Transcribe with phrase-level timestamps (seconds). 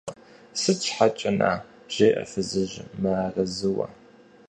[0.59, 1.51] –Сыт щхьэкӀэ-на?–
[1.93, 3.87] жеӀэ фызыжьым мыарэзыуэ.